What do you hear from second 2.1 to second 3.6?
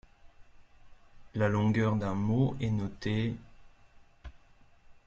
mot est notée ||.